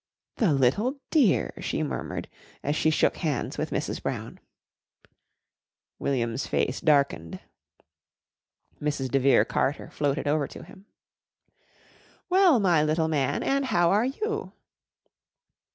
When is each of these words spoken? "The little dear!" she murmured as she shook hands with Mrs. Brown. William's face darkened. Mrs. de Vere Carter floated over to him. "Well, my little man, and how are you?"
"The 0.37 0.51
little 0.51 0.99
dear!" 1.11 1.53
she 1.61 1.83
murmured 1.83 2.27
as 2.63 2.75
she 2.75 2.89
shook 2.89 3.17
hands 3.17 3.59
with 3.59 3.69
Mrs. 3.69 4.01
Brown. 4.01 4.39
William's 5.99 6.47
face 6.47 6.81
darkened. 6.81 7.39
Mrs. 8.81 9.11
de 9.11 9.19
Vere 9.19 9.45
Carter 9.45 9.91
floated 9.91 10.27
over 10.27 10.47
to 10.47 10.63
him. 10.63 10.87
"Well, 12.29 12.59
my 12.59 12.81
little 12.81 13.09
man, 13.09 13.43
and 13.43 13.65
how 13.65 13.91
are 13.91 14.05
you?" 14.05 14.53